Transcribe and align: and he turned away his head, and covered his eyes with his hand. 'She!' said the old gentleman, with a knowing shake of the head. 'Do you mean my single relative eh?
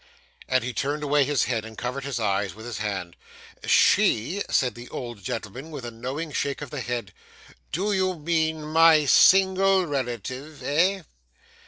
and 0.47 0.63
he 0.63 0.73
turned 0.73 1.03
away 1.03 1.23
his 1.25 1.43
head, 1.43 1.63
and 1.63 1.77
covered 1.77 2.03
his 2.03 2.19
eyes 2.19 2.55
with 2.55 2.65
his 2.65 2.79
hand. 2.79 3.15
'She!' 3.63 4.41
said 4.49 4.73
the 4.73 4.89
old 4.89 5.21
gentleman, 5.23 5.69
with 5.69 5.85
a 5.85 5.91
knowing 5.91 6.31
shake 6.31 6.63
of 6.63 6.71
the 6.71 6.81
head. 6.81 7.13
'Do 7.71 7.93
you 7.93 8.15
mean 8.17 8.63
my 8.63 9.05
single 9.05 9.85
relative 9.85 10.63
eh? 10.63 11.03